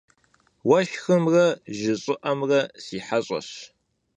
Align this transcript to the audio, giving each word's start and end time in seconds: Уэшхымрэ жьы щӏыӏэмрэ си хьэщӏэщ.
Уэшхымрэ 0.69 1.45
жьы 1.77 1.93
щӏыӏэмрэ 2.01 2.61
си 2.83 2.97
хьэщӏэщ. 3.05 3.49